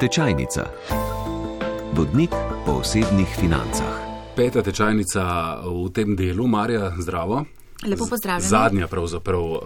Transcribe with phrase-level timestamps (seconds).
[0.00, 0.70] Tečajnica.
[1.92, 2.30] Vodnik
[2.66, 3.94] po osebnih financah.
[4.34, 5.22] Peta tečajnica
[5.62, 7.44] v tem delu, Marja, zdravo.
[7.86, 8.48] Lepo pozdravljeni.
[8.48, 9.60] Zadnja pravzaprav um,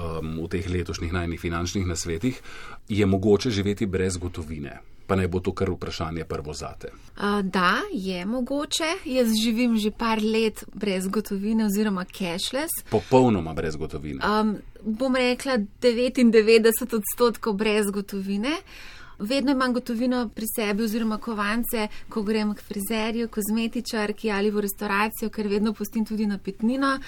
[0.45, 2.43] v teh letošnjih najnih finančnih nasvetih.
[2.88, 4.81] Je mogoče živeti brez gotovine?
[5.06, 6.92] Pa naj bo to kar vprašanje prvo zate.
[7.17, 8.90] Uh, da, je mogoče.
[9.08, 12.85] Jaz živim že par let brez gotovine oziroma cashless.
[12.90, 14.21] Popolnoma brez gotovine.
[14.21, 18.60] Um, bom rekla 99 odstotkov brez gotovine.
[19.19, 25.30] Vedno imam gotovino pri sebi oziroma kovance, ko grem k frizerju, kozmetičarki ali v restauracijo,
[25.30, 26.98] ker vedno pustim tudi napitnino.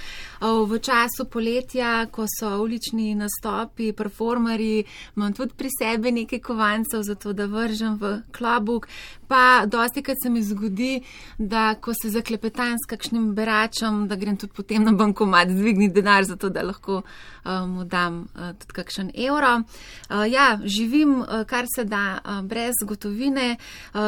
[0.40, 4.84] V času poletja, ko so ulični nastopi, performeri,
[5.16, 8.88] imam tudi pri sebi nekaj kovancev, zato da vržem v klobuk.
[9.30, 11.04] Pa dosti, kar se mi zgodi,
[11.38, 16.24] da ko se zaklepetam s kakšnim beračem, da grem tudi potem na bankomat, dvigni denar,
[16.24, 17.02] zato da lahko
[17.44, 19.62] mu um, dam uh, tudi kakšen evro.
[20.10, 21.99] Uh, ja, živim, uh, kar se da
[22.42, 23.56] brez gotovine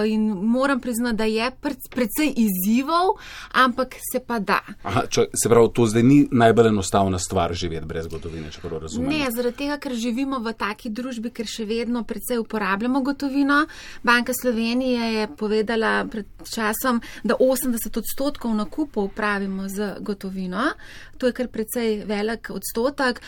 [0.06, 1.51] in moram priznati, da je
[1.90, 3.16] predvsej izzivov,
[3.52, 4.60] ampak se pa da.
[4.82, 8.82] Aha, če, se pravi, to zdaj ni najbolj enostavna stvar živeti brez gotovine, če prav
[8.87, 9.10] razumem.
[9.10, 13.62] Ne, zaradi tega, ker živimo v taki družbi, ker še vedno predvsej uporabljamo gotovino.
[14.02, 20.73] Banka Slovenije je povedala pred časom, da 80 odstotkov nakupov pravimo z gotovino.
[21.23, 23.20] To je kar predvsej velik odstotek.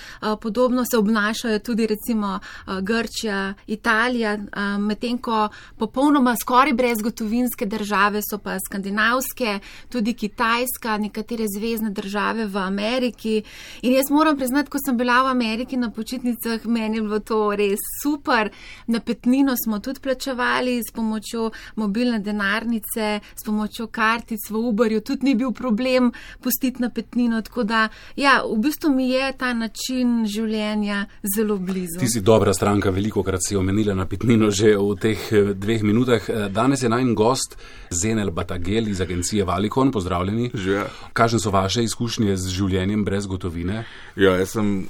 [0.42, 2.40] Podobno se obnašajo tudi recimo
[2.82, 4.38] Grčija, Italija,
[4.78, 12.56] medtem ko popolnoma skoraj brezgotovinske države so pa skandinavske, tudi Kitajska, nekatere zvezdne države v
[12.56, 13.42] Ameriki.
[13.82, 17.54] In jaz moram priznati, ko sem bila v Ameriki na počitnicah, meni je bilo to
[17.54, 18.50] res super.
[18.86, 25.34] Napetnino smo tudi plačevali s pomočjo mobilne denarnice, s pomočjo kartic v Uberju, tudi ni
[25.34, 27.42] bil problem pustiti napetnino.
[27.42, 27.83] Tako da,
[28.16, 31.98] ja, v bistvu mi je ta način življenja zelo blizu.
[31.98, 35.82] Ti si dobra stranka, veliko krat si omenila napetnino pomembno že v teh eh, dveh
[35.82, 36.22] minutah.
[36.28, 37.56] Eh, danes je najn gost
[37.90, 39.92] Zenel Batagel iz agencije Valikon.
[39.92, 40.50] Pozdravljeni.
[40.54, 40.84] Že.
[41.12, 43.84] Kakšne so vaše izkušnje z življenjem brez gotovine?
[44.16, 44.88] Ja, jaz sem.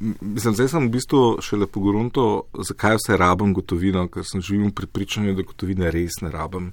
[0.00, 4.80] Mislim, zdaj sem v bistvu šele pogorunto, zakaj vse rabim gotovino, ker sem živim v
[4.80, 6.72] pripričanju, da gotovine res ne rabim.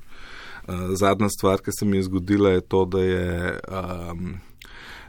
[0.62, 4.40] Uh, zadnja stvar, ki se mi je zgodila, je to, da je um,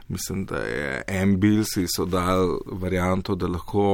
[0.07, 3.85] mislim, da je Ambilsi so dal varianto, da lahko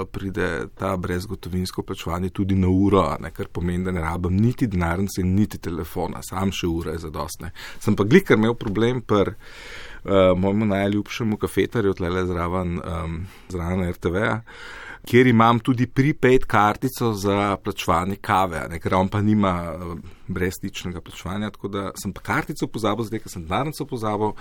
[0.00, 4.66] eh, pride ta brezgotovinsko plačevanje tudi na uro, ne, kar pomeni, da ne rabim niti
[4.66, 7.52] denarnice, niti telefona, sam še ure je zadostne.
[7.80, 14.40] Sem pa glikar imel problem pri uh, mojemu najljubšemu kafetarju, tlele zraven, um, zraven RTV-a
[15.04, 19.54] kjer imam tudi prepaid kartico za plačevanje kave, ne, ker on pa nima
[20.24, 24.32] eh, brezstičnega plačevanja, tako da sem pa kartico pozabil, zdaj, ker sem denarnico pozabil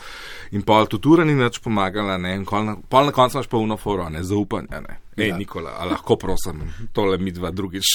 [0.52, 3.52] in pol tudi ura ni več pomagala, ne, in pol na, pol na koncu imaš
[3.52, 5.00] pa unoforo, ne, zaupanje, ne.
[5.18, 5.38] Ej, ja.
[5.38, 6.64] Nikola, a lahko prosim,
[6.94, 7.86] tole mi dva drugič.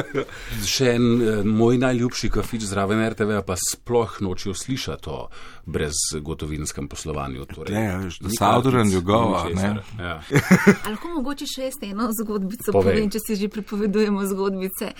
[0.74, 5.18] Še en eh, moj najljubši kafič zraven RTV, pa sploh nočijo slišati o
[5.66, 7.44] brezgotovinskem poslovanju.
[7.52, 9.74] Torej, ne, Saudoran Jugova, ne.
[10.00, 10.16] Ja.
[10.88, 12.96] lahko mogoče še jaz eno zgodbico Povej.
[12.96, 14.92] povem, če si že pripovedujemo zgodbice.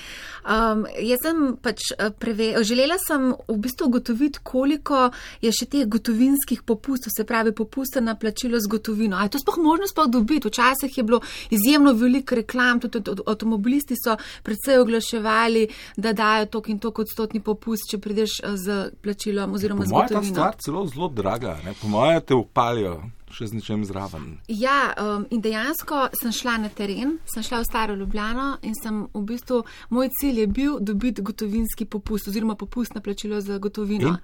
[0.45, 5.11] Um, jaz sem pač eh, preve, želela sem v bistvu ugotoviti, koliko
[5.45, 9.19] je še teh gotovinskih popustov, se pravi popusta na plačilo z gotovino.
[9.19, 10.49] A je to sploh možno sploh dobiti?
[10.49, 11.21] Včasih je bilo
[11.51, 17.91] izjemno veliko reklam, tudi avtomobilisti so predvsej oglaševali, da dajo tok in tok odstotni popust,
[17.91, 20.09] če prideš eh, z plačilom oziroma z gotovino.
[20.09, 21.77] To je ta stvar celo zelo draga, ne?
[21.81, 23.03] po mojem te upalijo
[23.35, 24.39] še z ničem zraven.
[24.49, 29.05] Ja, um, in dejansko sem šla na teren, sem šla v Staro Ljubljano in sem
[29.13, 34.15] v bistvu, moj cilj je bil dobiti gotovinski popust oziroma popust na plačilo za gotovino.
[34.15, 34.19] In?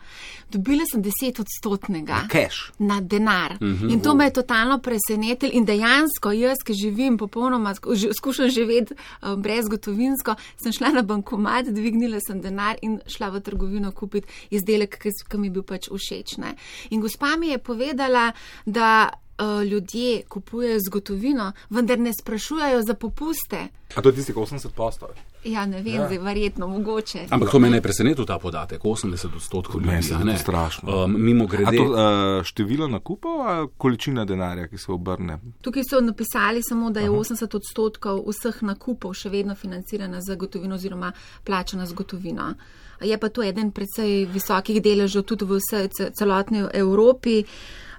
[0.52, 2.22] Dobila sem deset odstotnega.
[2.24, 2.72] Na cash.
[2.78, 3.56] Na denar.
[3.60, 3.92] Mm -hmm.
[3.92, 7.74] In to me je totalno presenetilo in dejansko jaz, ki živim popolnoma,
[8.18, 13.40] skušam živeti um, brez gotovinsko, sem šla na bankomat, dvignila sem denar in šla v
[13.40, 16.36] trgovino kupiti izdelek, ki mi je bil pač všeč.
[16.38, 16.54] Ne?
[16.90, 18.32] In gospa mi je povedala,
[18.66, 23.66] da uh, ljudje kupujejo z gotovino, vendar ne sprašujejo za popuste.
[23.94, 25.14] A to je tistih 80 postojev?
[25.44, 26.06] Ja, ne vem, ja.
[26.06, 27.26] zdaj verjetno mogoče.
[27.30, 30.14] Ampak to me ne preseneti, ta podatek, 80 odstotkov ljudi.
[30.18, 31.04] Ne, ne, strašno.
[31.04, 31.76] Um, mimo grede.
[31.76, 35.38] To, uh, število nakupov, a količina denarja, ki se obrne?
[35.60, 37.16] Tukaj so napisali samo, da je Aha.
[37.16, 41.12] 80 odstotkov vseh nakupov še vedno financirana z gotovino oziroma
[41.44, 42.54] plačana z gotovino.
[43.00, 47.44] Je pa to eden predvsej visokih deležev tudi v vse, celotni Evropi.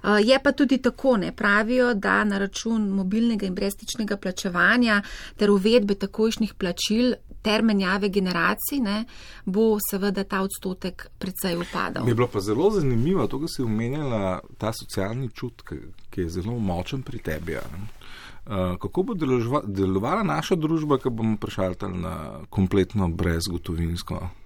[0.02, 5.02] Uh, je pa tudi tako, ne pravijo, da na račun mobilnega in brezstičnega plačevanja
[5.36, 9.04] ter uvedbe takojšnjih plačil ter menjave generacij ne,
[9.44, 12.04] bo seveda ta odstotek predvsej upadal.
[12.04, 15.62] Mi je bilo pa zelo zanimivo to, kar si omenjala, ta socialni čut,
[16.10, 17.58] ki je zelo močen pri tebi.
[17.58, 22.14] Uh, kako bo deložva, delovala naša družba, ko bomo prešaltali na
[22.50, 24.41] kompletno brezgotovinsko?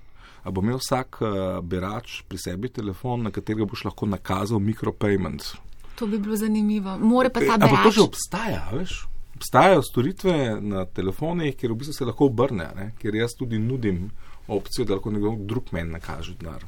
[0.46, 1.28] A bo imel vsak uh,
[1.66, 5.56] berač pri sebi telefon, na katerega boš lahko nakazal mikropayment?
[5.98, 6.94] To bi bilo zanimivo.
[7.02, 7.84] More pa ta Ampak berač.
[7.84, 8.94] to že obstaja, veš?
[9.36, 12.86] Obstajajo storitve na telefonih, kjer v bistvu se lahko obrne, ne?
[13.00, 14.06] kjer jaz tudi nudim
[14.46, 16.62] opcijo, da lahko nekdo drug meni nakaže denar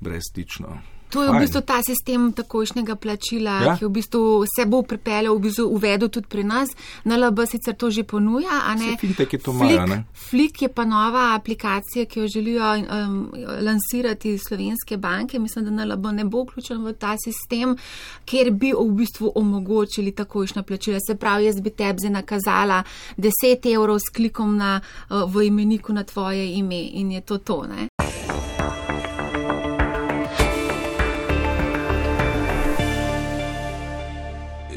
[0.00, 0.76] brezstično.
[1.10, 3.76] To je v bistvu ta sistem takojšnjega plačila, Ja.
[3.78, 6.68] ki v bistvu se bo pripeljal, v bistvu uvedel tudi pri nas.
[7.04, 8.96] NLB sicer to že ponuja, a ne?
[8.96, 10.04] Vse finteki to imajo, ne?
[10.30, 13.30] Flik je pa nova aplikacija, ki jo želijo um,
[13.62, 15.38] lansirati slovenske banke.
[15.38, 17.76] Mislim, da NLB ne bo vključen v ta sistem,
[18.24, 20.98] kjer bi v bistvu omogočili takojšnja plačila.
[21.00, 22.82] Se pravi, jaz bi tebi zdaj nakazala
[23.16, 24.80] 10 evrov s klikom na,
[25.10, 27.66] uh, v imeniku na tvoje ime in je to to.
[27.66, 27.88] Ne?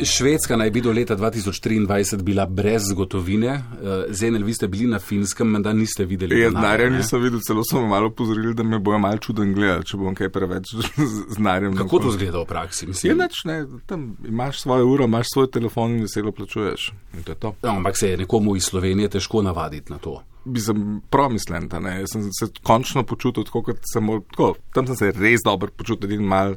[0.03, 3.47] Švedska naj bi do leta 2023 bila brez gotovine.
[3.47, 6.39] Eh, Zenel, vi ste bili na finskem, menda niste videli.
[6.39, 9.85] Jaz denarja, nisem videl, celo so me malo pozorili, da me bojo malo čuden gledali,
[9.85, 10.73] če bom kaj preveč
[11.13, 11.75] z denarjem.
[11.77, 12.85] Kako to zgleda v praksi?
[12.85, 16.91] Je Mislim, nič, ne, tam imaš svojo uro, imaš svoj telefon in veselo plačuješ.
[17.17, 17.53] In to to.
[17.63, 20.21] No, ampak se je nekomu iz Slovenije težko navaditi na to.
[20.45, 21.99] Bi sem promislen, da ne.
[21.99, 24.53] Jaz sem se končno počutil tako, kot sem tako.
[24.73, 26.55] Tam sem se res dobro počutil in mal,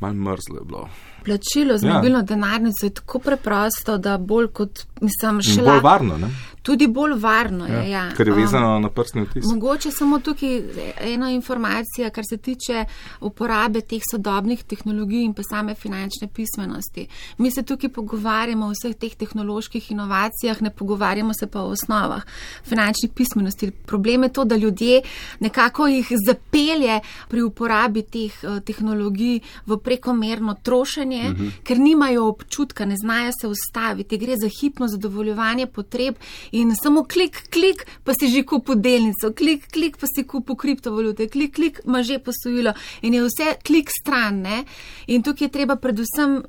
[0.00, 0.88] mal mrzlo je bilo.
[1.24, 1.94] Plačilo z Ja.
[1.94, 6.30] mobilno denarnico je tako preprosto, da bolj kot, mislim, še bolj varno, ne?
[6.62, 7.90] Tudi bolj varno je.
[7.90, 8.10] Ja.
[8.16, 9.44] Ker je Um, vezano na prstni vtis.
[9.44, 10.62] Mogoče samo tukaj
[11.00, 12.84] ena informacija, kar se tiče
[13.20, 17.06] uporabe teh sodobnih tehnologij in pa same finančne pismenosti.
[17.38, 22.22] Mi se tukaj pogovarjamo o vseh teh tehnoloških inovacijah, ne pogovarjamo se pa o osnovah
[22.64, 23.70] finančnih pismenosti.
[23.70, 25.02] Problem je to, da ljudje
[25.40, 31.50] nekako jih zapelje pri uporabi teh eh, tehnologij v prekomerno trošenje, uh -huh.
[31.62, 34.18] ker nimajo občutka, ne znajo se ustaviti.
[34.18, 36.14] Gre za hipno zadovoljevanje potreb
[36.52, 41.28] in samo klik, klik, pa si že kupil delnico, klik, klik, pa si kupil kriptovalute,
[41.28, 44.42] klik, klik, ima že posojilo in je vse klik stran.
[44.42, 44.64] Ne?
[45.06, 46.42] In tukaj je treba predvsem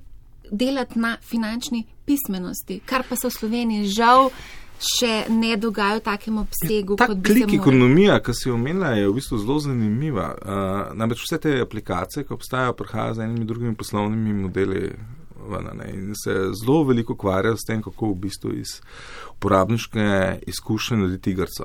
[0.51, 4.31] delati na finančni pismenosti, kar pa se v Sloveniji žal
[4.81, 9.37] še ne dogaja v takem obsegu, Ta klik ekonomija, ki si omenila, je v bistvu
[9.43, 10.31] zelo zanimiva.
[10.33, 14.89] Uh, namreč vse te aplikacije, ki obstajajo, prihajajo z enimi drugimi poslovnimi modeli.
[15.49, 16.33] Ven, ne, In se
[16.63, 18.81] zelo veliko ukvarjajo s tem, kako v bistvu iz
[19.35, 21.63] uporabniške izkušnje narediti igrico.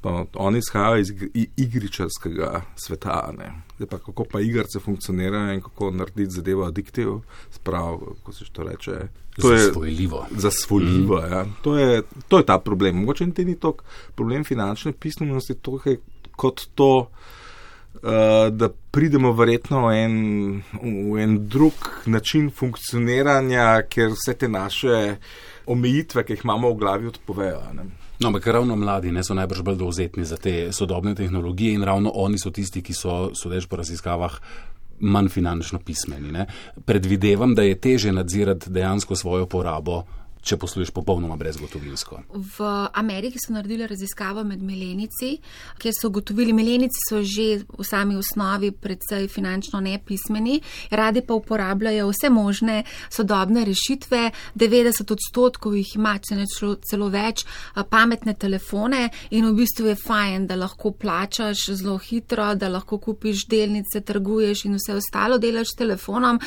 [0.00, 1.12] Pa Oni izhajajo iz
[1.56, 3.52] igričarskega sveta, ne.
[3.76, 7.08] Zdaj pa kako pa igrice funkcionirajo in kako narediti zadevo adiktiv,
[7.50, 8.92] sprav, kako se to reče.
[9.40, 10.26] To je Zasvojljivo.
[10.30, 11.20] zasvoljivo.
[11.20, 11.32] Mm.
[11.32, 11.46] Ja.
[11.62, 12.96] To, je, to je ta problem.
[12.96, 13.84] Mogoče niti ni toliko
[14.14, 15.96] problem finančne pismenosti, tukaj
[16.36, 17.10] kot to,
[18.50, 20.16] da pridemo verjetno v en,
[20.82, 25.16] v en drug način funkcioniranja, ker vse te naše
[25.66, 27.62] omejitve, ki jih imamo v glavi, odpovejo.
[27.72, 27.86] Ne?
[28.20, 32.12] No, ampak ravno mladi ne, so najbrž bolj dovzetni za te sodobne tehnologije in ravno
[32.14, 34.36] oni so tisti, ki so, sodeč po raziskavah,
[35.00, 36.32] manj finančno pismeni.
[36.32, 36.46] Ne.
[36.84, 40.04] Predvidevam, da je teže nadzirati dejansko svojo porabo,
[40.44, 42.20] če posluješ popolnoma brezgotovinsko.
[42.34, 45.38] V Ameriki so naredili raziskavo med milenici,
[45.80, 50.60] kjer so ugotovili, milenici so že v sami osnovi predvsej finančno nepismeni,
[50.90, 54.30] radi pa uporabljajo vse možne sodobne rešitve.
[54.54, 57.44] 90 odstotkov jih ima, če ne celo, celo več,
[57.90, 63.46] pametne telefone in v bistvu je fajn, da lahko plačaš zelo hitro, da lahko kupiš
[63.50, 66.40] delnice, trguješ in vse ostalo delaš s telefonom,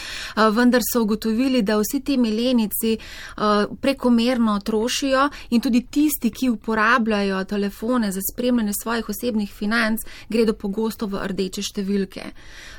[0.53, 2.97] vendar so ugotovili, da vsi ti milenici
[3.35, 10.53] a, prekomerno trošijo in tudi tisti, ki uporabljajo telefone za spremljanje svojih osebnih financ, gredo
[10.53, 12.25] pogosto v rdeče številke.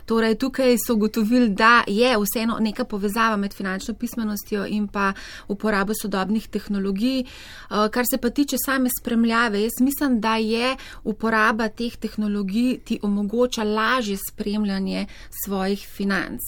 [0.09, 5.13] Torej, tukaj so ugotovili, da je vseeno neka povezava med finančno pismenostjo in pa
[5.49, 7.21] uporabo sodobnih tehnologij.
[7.21, 13.01] Eh, Kar se pa tiče same spremljave, jaz mislim, da je uporaba teh tehnologij ti
[13.03, 15.07] omogoča lažje spremljanje
[15.45, 16.41] svojih financ.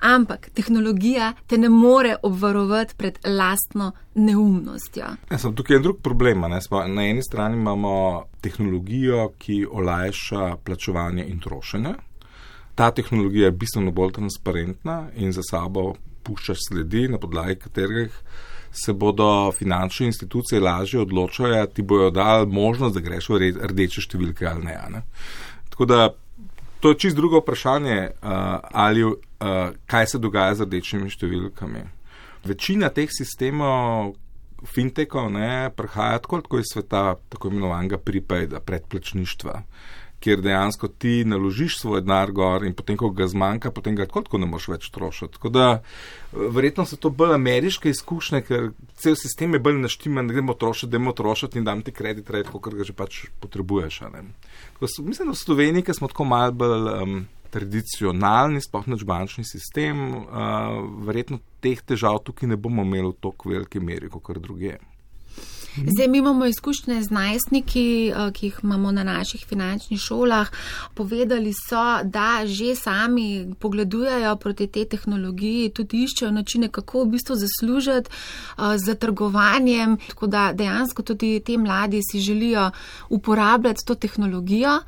[0.00, 5.06] Ampak tehnologija te ne more obvarovati pred lastno neumnostjo.
[5.30, 6.46] Ja, sem, tukaj je drug problem.
[6.50, 6.60] Ne?
[6.62, 11.94] Smo, na eni strani imamo tehnologijo, ki olajša plačevanje in trošenje.
[12.74, 18.22] Ta tehnologija je bistveno bolj transparentna in za sabo pušča sledi, na podlagi katerih
[18.72, 24.46] se bodo finančne institucije lažje odločale, ti bojo dali možnost, da greš v rdeče številke
[24.48, 24.76] ali ne.
[24.90, 25.02] ne.
[25.70, 26.08] Tako da
[26.80, 28.08] to je čist drugo vprašanje,
[28.72, 29.04] ali,
[29.86, 31.84] kaj se dogaja z rdečimi številkami.
[32.44, 34.14] Večina teh sistemov,
[34.66, 39.62] fintechov, ne, prihaja tako, tako iz sveta tako imenovanega prepaida, predplačništva,
[40.22, 44.38] kjer dejansko ti naložiš svoj denar gor in potem, ko ga zmanjka, potem ga tako
[44.38, 45.32] ne moš več trošiti.
[45.34, 45.66] Tako da
[46.32, 48.70] verjetno so to bolj ameriške izkušnje, ker
[49.02, 52.30] cel sistem je bolj naštiman, da gremo trošiti, da gremo trošiti in dam ti kredit,
[52.30, 54.02] red, kot ga že pač potrebuješ.
[54.80, 57.22] Mislim, da v Sloveniji, smo tako mal bolj um,
[57.52, 63.52] tradicionalni, sploh nač bančni sistem, uh, verjetno teh težav tukaj ne bomo imeli v toliko
[63.52, 64.78] veliki meri, kot kar druge.
[65.76, 70.48] Zdaj, mi imamo izkušnje z najstniki, eh, ki jih imamo na naših finančnih šolah.
[70.94, 77.36] Povedali so, da že sami pogledujejo proti te tehnologiji, tudi iščejo načine, kako v bistvu
[77.36, 79.96] zaslužiti eh, z trgovanjem.
[80.08, 82.70] Tako da dejansko tudi te mladi si želijo
[83.08, 84.80] uporabljati to tehnologijo.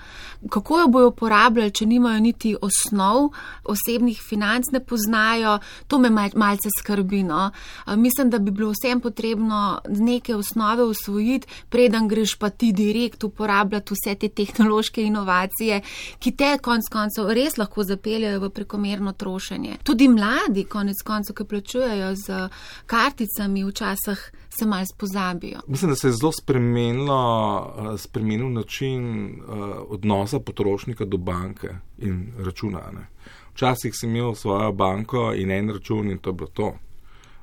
[0.50, 3.30] Kako jo bojo uporabljali, če nimajo niti osnov,
[3.64, 7.22] osebnih financ ne poznajo, to me malce skrbi.
[7.22, 7.50] No?
[7.86, 12.72] Eh, mislim, da bi bilo vsem potrebno neke osnove osnove usvojiti, preden greš pa ti
[12.72, 15.80] direkt uporabljati vse te tehnološke inovacije,
[16.18, 19.78] ki te konc koncev res lahko zapeljajo v prekomerno trošenje.
[19.82, 22.48] Tudi mladi konec koncev, ki plačujejo z
[22.86, 25.60] karticami, včasih se mal spozabijo.
[25.66, 29.40] Mislim, da se je zelo spremenilo, spremenil način
[29.88, 32.80] odnosa potrošnika do banke in računa.
[32.92, 33.06] Ne.
[33.54, 36.74] Včasih si imel svojo banko in en račun in to je bilo to.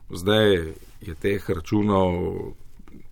[0.09, 0.53] Zdaj
[1.01, 2.11] je teh računov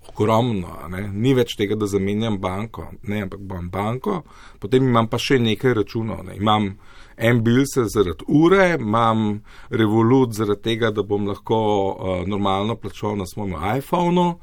[0.10, 1.08] ogromno, ne?
[1.14, 4.22] ni več tega, da zamenjam banko, ne, ampak imam banko,
[4.60, 6.24] potem imam pa še nekaj računov.
[6.28, 6.38] Ne?
[6.40, 6.74] Imam
[7.20, 13.28] en bilse zaradi ure, imam revolut zaradi tega, da bom lahko uh, normalno plačal na
[13.28, 14.34] svojem iPhonu.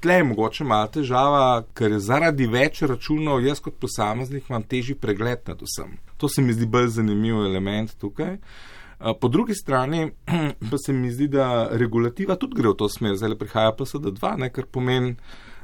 [0.00, 1.44] Tle je mogoče malo težava,
[1.76, 5.98] ker zaradi več računov, jaz kot posameznik imam težji pregled nad vsem.
[6.16, 8.38] To se mi zdi bolj zanimiv element tukaj.
[9.20, 10.10] Po drugi strani
[10.70, 14.34] pa se mi zdi, da regulativa tudi gre v to smer, zdaj prihaja pa SD2,
[14.38, 15.14] ne, kar pomeni,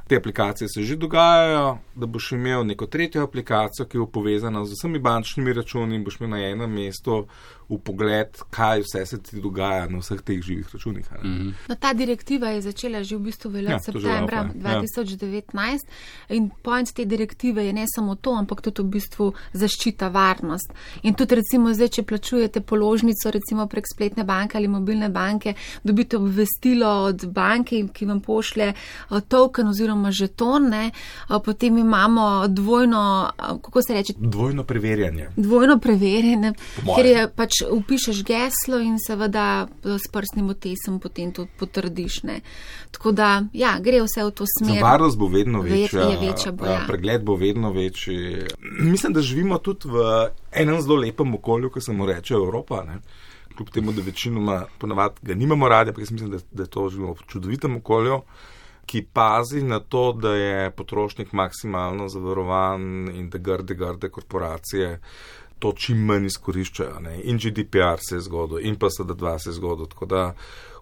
[0.07, 4.73] te aplikacije se že dogajajo, da boš imel neko tretjo aplikacijo, ki bo povezana z
[4.73, 7.25] vsemi bančnimi računi in boš imel na enem mestu
[7.69, 11.05] v pogled, kaj vse se ti dogaja na vseh teh živih računih.
[11.23, 11.53] Mm -hmm.
[11.67, 15.85] no, ta direktiva je začela že v bistvu veljati ja, septembra velja, 2019
[16.29, 16.35] ja.
[16.35, 20.73] in point te direktive je ne samo to, ampak tudi v bistvu zaščita varnost.
[21.03, 26.17] In tudi recimo zdaj, če plačujete položnico recimo prek spletne banke ali mobilne banke, dobite
[26.17, 30.91] obvestilo od banke, ki vam pošlje uh, token oziroma žeton, ne,
[31.29, 34.13] uh, potem imamo dvojno, uh, kako se reče?
[34.17, 35.29] Dvojno preverjanje.
[35.35, 36.53] Dvojno preverjanje,
[36.95, 42.23] ker je pač pač upišeš geslo in seveda s prstnim otesom potem to potrdiš.
[42.23, 42.41] Ne.
[42.91, 44.81] Tako da, ja, gre vse v to smer.
[44.83, 46.01] Varnost bo vedno večja.
[46.01, 46.83] Je večja bo, ja.
[46.87, 48.47] Pregled bo vedno večji.
[48.79, 52.83] Mislim, da živimo tudi v enem zelo lepem okolju, ko se mu reče Evropa.
[52.83, 52.99] Ne.
[53.55, 57.13] Kljub temu, da večinoma ponavadi ga nimamo radi, ampak jaz mislim, da, da to živimo
[57.13, 58.21] v čudovitem okolju.
[58.87, 64.99] Ki pazi na to, da je potrošnik maksimalno zavarovan in da grde, grde korporacije
[65.59, 66.99] to čim manj izkoriščajo.
[66.99, 67.19] Ne.
[67.23, 69.89] In GDPR se je zgodil, in pa SD2 se je zgodil.
[69.91, 70.23] Tako da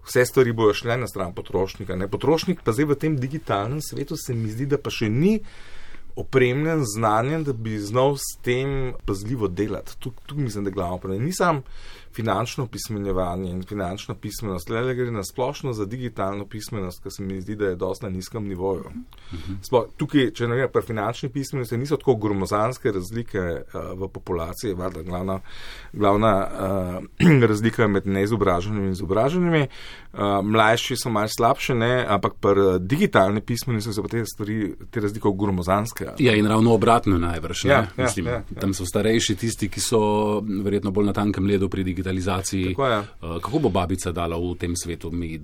[0.06, 1.96] vse stvari bojo šle na stran potrošnika.
[1.96, 2.10] Ne.
[2.10, 5.38] Potrošnik pa zdaj v tem digitalnem svetu se mi zdi, da pa še ni
[6.16, 9.98] opremljen z znanjem, da bi znal s tem pazljivo delati.
[10.00, 11.12] Tu, tu mislim, da je glavno.
[11.12, 11.18] Ne.
[11.18, 11.62] Nisem
[12.14, 17.40] finančno pismenjevanje in finančna pismenost, le gre na splošno za digitalno pismenost, ki se mi
[17.40, 18.90] zdi, da je dosti na nizkem nivoju.
[19.62, 24.74] Sploh, tukaj, če ne gre pri finančni pismenosti, niso tako gromozanske razlike uh, v populaciji,
[24.74, 25.40] valjda glavna,
[25.92, 29.66] glavna uh, razlika med neizobraženimi in izobraženimi.
[30.16, 35.00] Uh, mlajši so malce slabše, ne, ampak pri digitalni pismenosti so pa te stvari, te
[35.04, 36.08] razlike gromozanske.
[36.18, 37.64] Ja, in ravno obratno najvrš.
[37.64, 38.60] Ja, ja, Mislim, ja, ja.
[38.60, 40.00] Tam so starejši tisti, ki so
[40.40, 42.74] verjetno bolj na tankem ledu pri digitalni digitalizaciji.
[42.78, 45.40] Uh, kako bo babica dala v tem svetu mi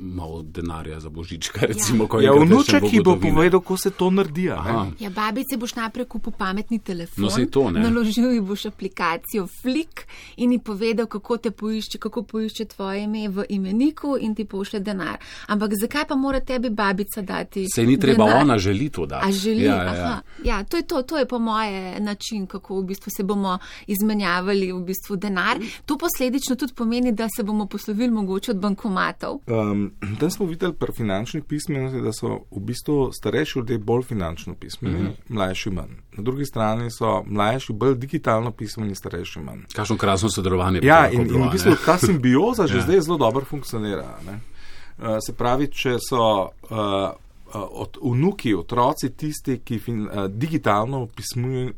[0.00, 1.50] malo denarja za božič?
[1.54, 4.44] Recimo, ja, ja vnuček, ki bo povedal, kako se to naredi.
[4.44, 7.24] Ja, babici boš najprej kupil pametni telefon.
[7.24, 10.06] No, to, naložil ji boš aplikacijo Flik
[10.36, 14.80] in ji povedal, kako te poišče, kako poišče tvoje ime v imeniku in ti pošle
[14.80, 15.18] denar.
[15.46, 17.66] Ampak zakaj pa mora tebi babica dati?
[17.74, 18.42] Se ni treba, denar?
[18.42, 19.28] ona želi to dati.
[19.28, 20.20] A želi, ja, ja, ja.
[20.44, 24.72] ja to je to, to je po moje način, kako v bistvu se bomo izmenjavali
[24.72, 25.58] v bistvu denar.
[25.86, 29.40] To posledično tudi pomeni, da se bomo poslovili mogoče od bankomatov.
[29.70, 34.54] Um, tam smo videli pri finančnih pismenosti, da so v bistvu starejši ljudje bolj finančno
[34.54, 35.34] pismeni, mm -hmm.
[35.34, 35.94] mlajši manj.
[36.16, 39.60] Na drugi strani so mlajši bolj digitalno pismeni, starejši manj.
[39.74, 40.80] Kakšno krasno sodelovanje.
[40.82, 42.82] Ja, in, in v bistvu ta simbioza že ja.
[42.82, 44.18] zdaj zelo dobro funkcionira.
[44.26, 46.48] Uh, se pravi, če so.
[46.70, 47.10] Uh,
[47.52, 51.72] Od vnuki, otroci, tisti, ki fin, uh, digitalno pismujejo,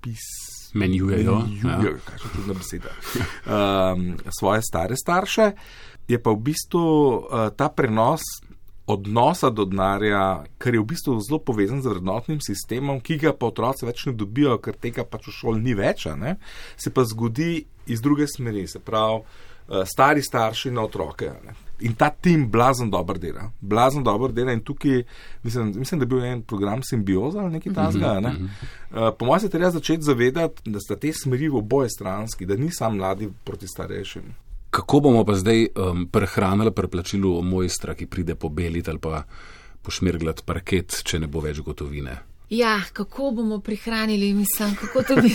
[0.00, 0.20] pis,
[0.74, 1.38] menjujejo.
[1.38, 1.98] menjujejo
[2.48, 2.54] ja.
[2.54, 2.88] beseda,
[3.92, 5.52] um, svoje stare starše,
[6.08, 8.24] je pa v bistvu uh, ta prenos
[8.88, 13.50] odnosa do denarja, kar je v bistvu zelo povezan z vrednotnim sistemom, ki ga pa
[13.52, 16.38] otroci več ne dobijo, ker tega pač v šoli ni več, ne,
[16.80, 21.28] se pa zgodi iz druge smeri, se pravi, uh, stari starši na otroke.
[21.44, 21.56] Ne.
[21.84, 24.56] In ta tim blazno dobro dela, blazno dobro dela.
[24.56, 25.04] In tukaj
[25.44, 28.16] mislim, mislim, da je bil en program simbioza ali nekaj tasga.
[28.24, 28.34] Ne?
[28.40, 32.56] Uh, po mojem se treba začeti zavedati, da sta te smeri v oboje stranski, da
[32.56, 34.47] ni sam mladi proti starejšim.
[34.70, 39.22] Kako bomo pa zdaj um, prehranili preplačilu mojstra, ki pride pobeliti ali pa
[39.82, 42.18] pošmirglati parket, če ne bo več gotovine?
[42.50, 45.28] Ja, kako bomo prihranili, mislim, kako to bi.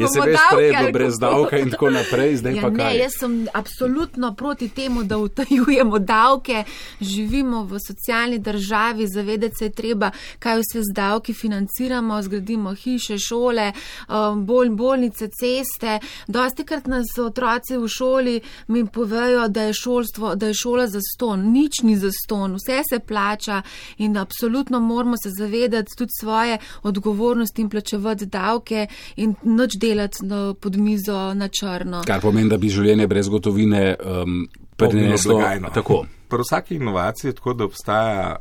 [0.00, 2.92] Jaz sem res prej brez davka in tako naprej, zdaj ja, pa kaj.
[2.92, 6.64] Ne, jaz sem absolutno proti temu, da utajujemo davke.
[7.00, 13.18] Živimo v socialni državi, zavedati se je treba, kaj vse z davki financiramo, zgradimo hiše,
[13.18, 13.72] šole,
[14.08, 15.98] um, bol, bolnice, ceste.
[16.26, 21.00] Dosti krat nas otroci v šoli mi povejo, da je, šolstvo, da je šola za
[21.14, 21.48] ston.
[21.52, 23.62] Nič ni za ston, vse se plača
[23.98, 28.86] in absolutno moramo se zavedati tudi svoje odgovornosti in plačevati davke
[29.16, 32.02] in noč delati na podmizo na črno.
[32.06, 35.42] Kar pomeni, da bi življenje brez gotovine um, prineslo.
[35.74, 36.04] Tako.
[36.28, 38.36] Pri vsaki inovaciji je tako, da obstaja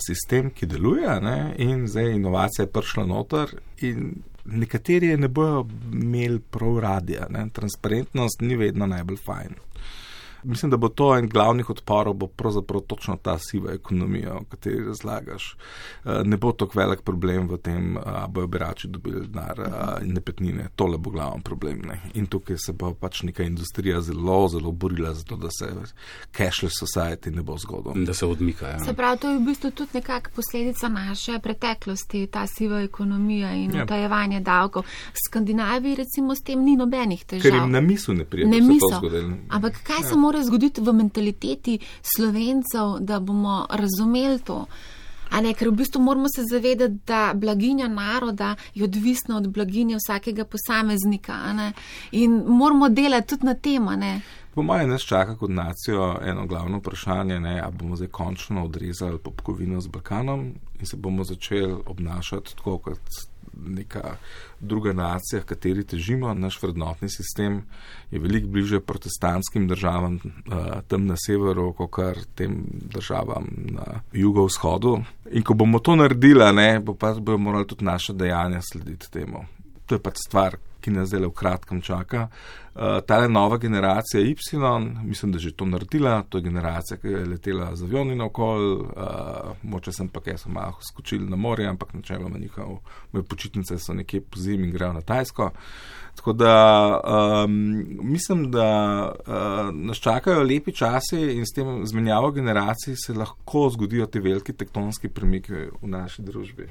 [0.00, 1.54] sistem, ki deluje ne?
[1.58, 3.50] in zdaj inovacija je prišla noter
[3.82, 4.14] in
[4.44, 7.26] nekateri je ne bojo imeli prav radija.
[7.30, 7.46] Ne?
[7.52, 9.54] Transparentnost ni vedno najbolj fajn.
[10.42, 14.84] Mislim, da bo to en glavnih odporov, bo pravzaprav točno ta siva ekonomija, o kateri
[14.84, 15.56] razlagaš.
[16.04, 19.60] Eh, ne bo tako velik problem v tem, da bojo berači dobili denar
[20.02, 20.68] in nepetnine.
[20.76, 21.82] Tole bo glavni problem.
[21.86, 22.00] Ne?
[22.14, 25.70] In tukaj se bo pač neka industrija zelo, zelo borila za to, da se
[26.36, 27.94] cashless society ne bo zgodilo.
[28.06, 28.68] Da se odmika.
[28.68, 28.84] Ja.
[28.84, 33.74] Se pravi, to je v bistvu tudi nekakšna posledica naše preteklosti, ta siva ekonomija in
[33.74, 33.84] ja.
[33.84, 34.82] utajevanje davkov.
[34.82, 37.42] V Skandinaviji recimo s tem ni nobenih težav.
[37.42, 38.48] Ker jim na mislu ne pride.
[38.48, 39.00] Ne misel.
[39.48, 40.08] Ampak kaj ja.
[40.08, 41.78] se mora zgoditi v mentaliteti
[42.16, 44.64] slovencev, da bomo razumeli to?
[45.32, 50.44] Ne, ker v bistvu moramo se zavedati, da blaginja naroda je odvisna od blaginje vsakega
[50.44, 51.38] posameznika
[52.12, 53.88] in moramo delati tudi na tem.
[54.54, 59.80] Po mojem, nas čaka kot nacijo eno glavno vprašanje, ali bomo zdaj končno odrezali popkovino
[59.80, 63.00] z Balkanom in se bomo začeli obnašati tako, kot
[63.66, 64.16] neka
[64.60, 66.34] druga nacija, kateri težimo.
[66.34, 67.62] Naš vrednotni sistem
[68.10, 72.62] je veliko bliže protestantskim državam uh, tam na severu, kot kar tem
[72.94, 74.98] državam na jugovzhodu.
[75.30, 79.44] In ko bomo to naredili, ne, bo pa bojo morali tudi naše dejanja slediti temu.
[79.86, 82.26] To je pač stvar, ki nas zdaj v kratkem čaka.
[82.74, 84.34] Uh, ta nova generacija Y,
[85.04, 88.24] mislim, da je že to naredila, to je generacija, ki je letela z avioni na
[88.24, 93.78] okol, uh, moče sem pa, ker so malo skočili na morje, ampak načeloma njihove počitnice
[93.78, 95.50] so nekje po zimi in grejo na Tajsko.
[96.16, 96.54] Tako da
[97.44, 98.68] um, mislim, da
[99.12, 104.52] uh, nas čakajo lepi časi in s tem zmenjavo generacij se lahko zgodijo ti veliki
[104.52, 106.68] tektonski premiki v naši družbi.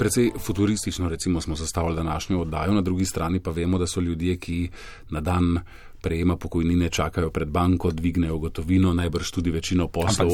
[0.00, 4.36] Predvsej futuristično, recimo, smo sestavili današnjo oddajo, na drugi strani pa vemo, da so ljudje,
[4.36, 4.70] ki
[5.10, 5.58] na dan
[6.00, 10.30] prejema pokojnine, čakajo pred banko, dvignejo gotovino, najbrž tudi večino poslov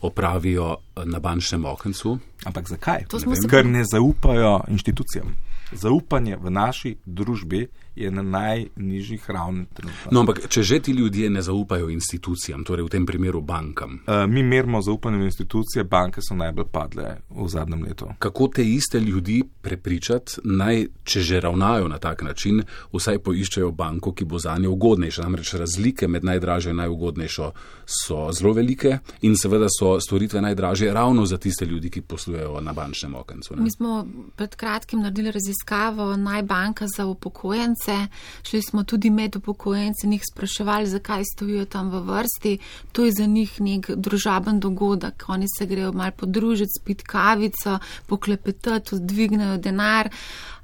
[0.00, 2.18] opravijo na bančnem okencu.
[2.44, 3.04] Ampak zakaj?
[3.50, 5.34] Ker ne zaupajo inštitucijam.
[5.72, 10.10] Zaupanje v naši družbi je na najnižjih ravneh trenutno.
[10.10, 13.98] No, ampak če že ti ljudje ne zaupajo institucijam, torej v tem primeru bankam.
[14.06, 18.06] Uh, mi merimo zaupanje v institucije, banke so najbolj padle v zadnjem letu.
[18.18, 22.62] Kako te iste ljudi prepričati, naj, če že ravnajo na tak način,
[22.94, 25.22] vsaj poiščejo banko, ki bo za nje ugodnejša.
[25.22, 27.50] Namreč razlike med najdražjo in najugodnejšo
[27.84, 32.72] so zelo velike in seveda so storitve najdražje ravno za tiste ljudi, ki poslujejo na
[32.72, 33.54] bančnem okencu.
[33.58, 38.06] Mi smo pred kratkim naredili raziskavo najbanka za upokojence
[38.42, 42.58] šli smo tudi med upokojence in jih spraševali, zakaj stojijo tam v vrsti.
[42.92, 45.24] To je za njih nek družaben dogodek.
[45.28, 50.08] Oni se grejo mal podružiti, spit kavico, poklepetati, dvignejo denar.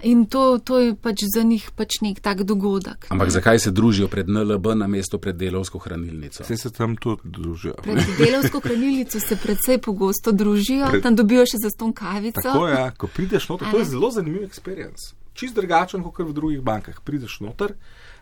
[0.04, 3.06] In to, to je pač za njih pač nek tak dogodek.
[3.08, 6.44] Ampak zakaj se družijo pred NLB na mesto pred delovsko hranilnico?
[6.44, 7.74] Vse se tam tudi družijo.
[7.82, 11.02] Pred delovsko hranilnico se predvsej pogosto družijo, pred...
[11.02, 12.44] tam dobijo še za ston kavico.
[12.44, 12.90] Tako je, ja.
[12.90, 17.00] ko prideš noter, to je zelo zanimiv experience čist drugačen kot v drugih bankah.
[17.04, 17.74] Prideš noter,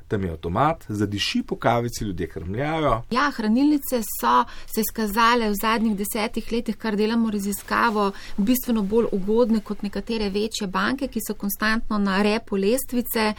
[0.09, 3.03] tam je avtomat, zadiši po kavici, ljudje krmljajo.
[3.11, 9.61] Ja, hranilnice so se izkazale v zadnjih desetih letih, kar delamo raziskavo, bistveno bolj ugodne
[9.61, 13.33] kot nekatere večje banke, ki so konstantno na repu lestvice.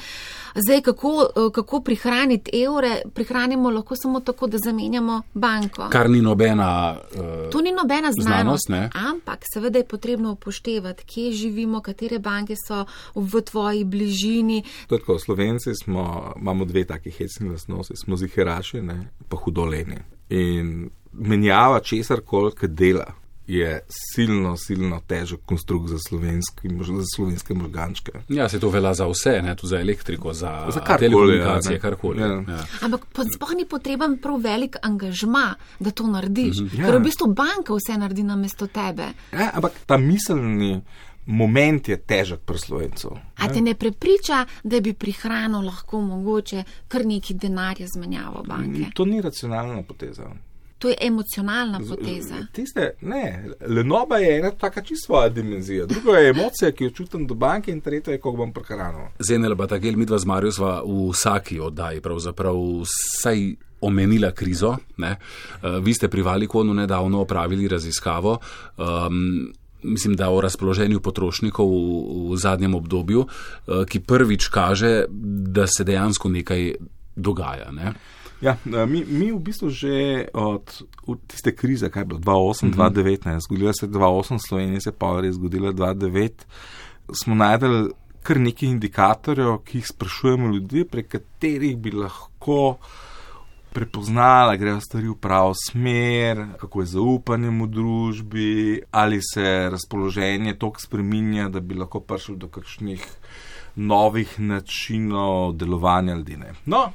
[0.55, 5.87] Zdaj, kako, kako prihraniti evre, prihranimo lahko samo tako, da zamenjamo banko.
[5.89, 6.97] Kar ni nobena.
[7.15, 12.55] Uh, to ni nobena znanost, znanost ampak seveda je potrebno upoštevati, kje živimo, katere banke
[12.67, 14.63] so v tvoji bližini.
[14.87, 19.97] Tako, Slovenci smo imamo dve taki hecni lasnosti, smo ziheraši, ne, pa hudoleni.
[20.29, 23.09] In menjava česar koli, ki dela,
[23.47, 28.11] je silno, silno težek konstrukt za, za slovenske možgančke.
[28.29, 32.21] Ja, se to velja za vse, ne tudi za elektriko, za, za kar telekomunikacije, karkoli.
[32.21, 32.27] Ja.
[32.27, 32.65] Ja.
[32.81, 36.79] Ampak sploh ni potreben prav velik angažma, da to narediš, -hmm.
[36.79, 36.85] ja.
[36.85, 39.11] ker v bistvu banka vse naredi na mesto tebe.
[39.31, 40.81] Ja, ampak ta miselni.
[41.25, 43.11] Moment je težek pri slovencu.
[43.35, 48.91] A te ne prepriča, da bi prihrano lahko mogoče kar neki denarja zmenjavo banke?
[48.93, 50.29] To ni racionalna poteza.
[50.83, 52.35] To je emocionalna poteza.
[52.51, 55.85] Tiste, ne, lenoba je ena taka čisto svoja dimenzija.
[55.85, 59.07] Druga je emocija, ki jo čutim do banke in tretja je, kako bom prehranil.
[59.19, 64.75] Zenela pa tako, mi dva z Marijo sva v vsaki oddaji pravzaprav vsaj omenila krizo.
[64.97, 65.15] Ne?
[65.15, 68.37] Uh, vi ste pri Valikonu nedavno opravili raziskavo.
[68.77, 73.27] Um, Mislim, da o razpoloženju potrošnikov v, v zadnjem obdobju,
[73.89, 75.05] ki prvič kaže,
[75.55, 76.73] da se dejansko nekaj
[77.15, 77.71] dogaja.
[77.71, 77.93] Ne?
[78.43, 83.31] Ja, e, mi, mi v bistvu že od tiste krize, kaj je bilo 2008-2019, mm
[83.31, 83.39] -hmm.
[83.39, 86.31] zgodila se je 2008, Slovenija se je pa res zgodila 2009,
[87.23, 87.89] smo najdel
[88.23, 92.77] kar nekaj indikatorjev, ki jih sprašujemo ljudi, prek katerih bi lahko
[93.73, 100.81] prepoznala, grejo stvari v pravo smer, kako je zaupanje v družbi, ali se razpoloženje tako
[100.81, 103.05] spreminja, da bi lahko prišlo do kakšnih
[103.75, 106.37] novih načinov delovanja ljudi.
[106.65, 106.91] No,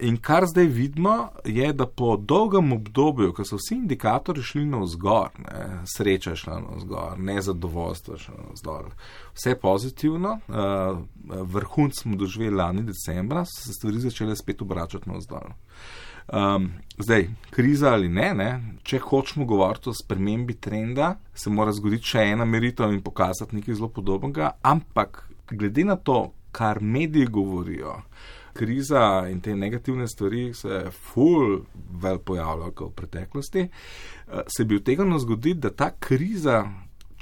[0.00, 4.78] In kar zdaj vidimo, je, da po dolgem obdobju, ko so vsi indikatorji šli na
[4.84, 8.92] vzgor, ne, sreča šla na vzgor, nezadovoljstvo šla na vzgor,
[9.34, 15.18] vse pozitivno, uh, vrhunc smo doživeli lani decembra, so se stvari začele spet obračati na
[15.18, 15.52] vzgor.
[16.28, 18.50] Um, zdaj, kriza ali ne, ne,
[18.82, 23.74] če hočemo govoriti o spremembi trenda, se mora zgoditi še ena meritev in pokazati nekaj
[23.74, 27.96] zelo podobnega, ampak glede na to, kar mediji govorijo,
[28.58, 31.60] kriza in te negativne stvari se ful
[32.02, 36.64] vel pojavljajo kot v preteklosti, eh, se bi utegnilo zgoditi, da ta kriza,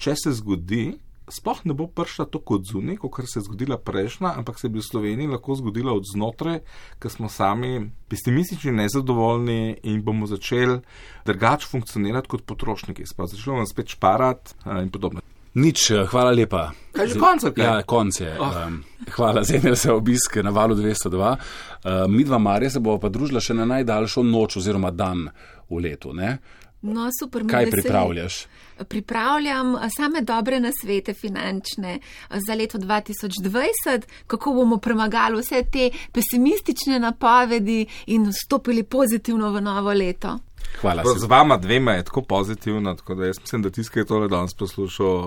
[0.01, 0.94] če se zgodi,
[1.29, 4.79] sploh ne bo prišla tako od zunaj, kot se je zgodila prejšnja, ampak se bi
[4.79, 6.61] v Sloveniji lahko zgodila od znotraj,
[7.03, 10.81] ker smo sami pesimistični, nezadovoljni in bomo začeli
[11.27, 13.07] drugače funkcionirati kot potrošniki.
[13.07, 15.20] Začeli bomo spet šparati eh, in podobno.
[15.55, 16.70] Nič, eh, hvala lepa.
[16.96, 17.46] Kaj že konc?
[17.56, 18.32] Ja, konc je.
[18.40, 18.52] Oh.
[18.66, 18.82] Um,
[19.16, 21.37] hvala za eno se obisk na valu 202.
[21.37, 25.28] Uh, mi dva Marija se bo pa družila še na najdaljšo noč oziroma dan
[25.70, 26.14] v letu.
[26.14, 26.38] Ne?
[26.82, 28.46] No, super, Kaj pripravljaš?
[28.88, 31.98] Pripravljam eh, same dobre nasvete finančne
[32.30, 39.92] za leto 2020, kako bomo premagali vse te pesimistične napovedi in vstopili pozitivno v novo
[39.92, 40.38] leto.
[40.81, 41.02] Hvala.
[41.18, 45.22] Z vama dvema je tako pozitivno, tako da jaz mislim, da tiskaj tole danes poslušal,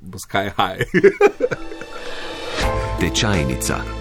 [0.00, 0.90] bo Sky High.
[3.00, 3.99] Tečajnica.